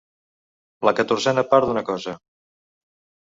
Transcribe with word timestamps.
La 0.89 0.93
catorzena 0.99 1.43
part 1.51 1.69
d'una 1.71 1.83
cosa. 1.91 2.15